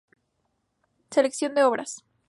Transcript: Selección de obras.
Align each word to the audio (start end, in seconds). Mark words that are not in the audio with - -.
Selección 1.11 1.53
de 1.53 1.63
obras. 1.63 1.91